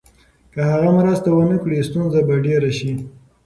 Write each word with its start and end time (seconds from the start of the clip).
که 0.53 0.59
هغه 0.71 0.89
مرسته 0.99 1.29
ونکړي، 1.33 1.77
ستونزه 1.89 2.19
به 2.27 2.35
ډېره 2.45 2.71
شي. 2.77 2.91